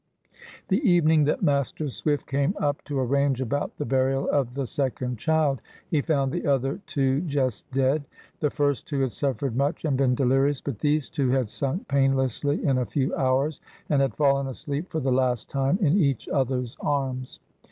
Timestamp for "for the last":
14.89-15.51